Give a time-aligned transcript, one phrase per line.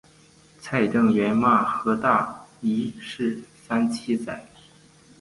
[0.57, 4.43] 蔡正元骂何大一是三七仔。